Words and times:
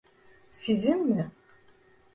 Sizin 0.51 1.07
mi? 1.07 1.31